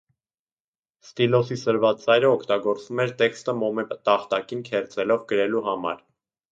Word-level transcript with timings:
Ստիլոսի 1.07 1.57
սրված 1.65 2.01
ծայրը 2.07 2.29
օգտագործվում 2.39 3.05
էր 3.07 3.15
տեքստը 3.23 3.59
մոմե 3.63 3.89
տախտակին 3.95 4.69
քերծելով 4.73 5.27
գրելու 5.35 5.67
համար։ 5.73 6.07